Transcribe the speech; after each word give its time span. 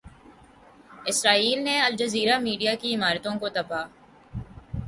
اسرائیل 1.05 1.63
نے 1.63 1.79
Al Jazeera 1.81 2.37
media 2.39 2.73
کی 2.81 2.95
عمارتوں 2.95 3.37
کو 3.39 3.49
تباہ 3.49 3.85